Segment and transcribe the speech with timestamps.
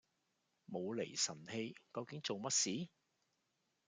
[0.65, 2.89] 無厘神氣，究竟做乜事？